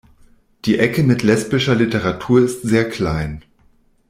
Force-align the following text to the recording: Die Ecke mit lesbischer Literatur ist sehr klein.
Die 0.65 0.79
Ecke 0.79 1.03
mit 1.03 1.21
lesbischer 1.21 1.75
Literatur 1.75 2.39
ist 2.41 2.63
sehr 2.63 2.89
klein. 2.89 3.43